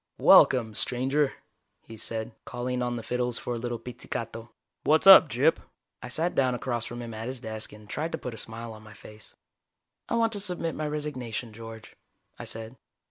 [0.17, 1.33] "Welcome, stranger,"
[1.85, 4.49] he said, calling on the fiddles for a little pizzicato.
[4.83, 5.59] "What's up, Gyp?"
[6.01, 8.73] I sat down across from him at his desk and tried to put a smile
[8.73, 9.35] on my face.
[10.09, 11.95] "I want to submit my resignation, George,"
[12.39, 12.77] I said.